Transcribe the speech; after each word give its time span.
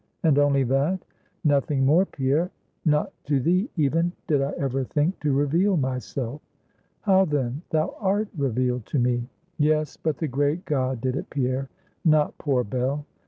"And 0.23 0.39
only 0.39 0.63
that?" 0.63 1.05
"Nothing 1.43 1.85
more, 1.85 2.07
Pierre; 2.07 2.49
not 2.85 3.13
to 3.25 3.39
thee 3.39 3.69
even, 3.77 4.13
did 4.25 4.41
I 4.41 4.51
ever 4.57 4.83
think 4.83 5.19
to 5.19 5.31
reveal 5.31 5.77
myself." 5.77 6.41
"How 7.01 7.23
then? 7.23 7.61
thou 7.69 7.95
art 7.99 8.29
revealed 8.35 8.87
to 8.87 8.97
me." 8.97 9.29
"Yes; 9.59 9.97
but 9.97 10.17
the 10.17 10.27
great 10.27 10.65
God 10.65 11.01
did 11.01 11.15
it, 11.15 11.29
Pierre 11.29 11.69
not 12.03 12.35
poor 12.39 12.63
Bell. 12.63 13.05